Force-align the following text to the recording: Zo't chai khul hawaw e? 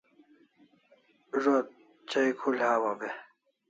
Zo't 1.43 1.67
chai 2.09 2.29
khul 2.39 2.57
hawaw 2.63 2.99
e? 3.09 3.09